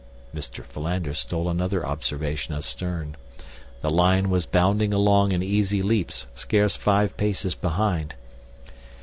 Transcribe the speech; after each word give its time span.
Mr. 0.33 0.65
Philander 0.65 1.13
stole 1.13 1.47
another 1.47 1.85
observation 1.85 2.55
astern. 2.55 3.15
The 3.83 3.91
lion 3.91 4.31
was 4.31 4.47
bounding 4.47 4.93
along 4.95 5.31
in 5.31 5.43
easy 5.43 5.83
leaps 5.83 6.25
scarce 6.33 6.75
five 6.75 7.15
paces 7.17 7.53
behind. 7.53 8.15